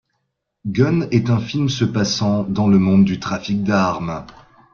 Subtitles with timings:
[0.65, 4.25] Gun est un film se passant dans le monde du trafic d'armes.